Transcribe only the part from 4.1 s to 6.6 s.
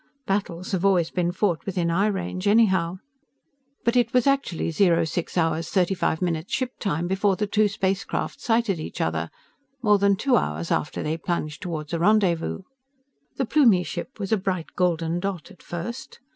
was actually 06 hours 35 minutes